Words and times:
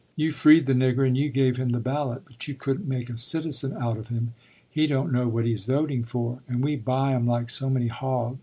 You 0.15 0.31
freed 0.31 0.65
the 0.65 0.73
nigger 0.73 1.05
and 1.05 1.15
you 1.15 1.29
gave 1.29 1.57
him 1.57 1.73
the 1.73 1.79
ballot, 1.79 2.23
but 2.25 2.47
you 2.47 2.55
couldn't 2.55 2.87
make 2.87 3.07
a 3.11 3.19
citizen 3.19 3.77
out 3.77 3.97
of 3.97 4.07
him. 4.07 4.33
He 4.67 4.87
don't 4.87 5.11
know 5.13 5.27
what 5.27 5.45
he's 5.45 5.65
voting 5.65 6.05
for, 6.05 6.39
and 6.49 6.63
we 6.63 6.75
buy 6.75 7.13
'em 7.13 7.27
like 7.27 7.51
so 7.51 7.69
many 7.69 7.87
hogs. 7.89 8.39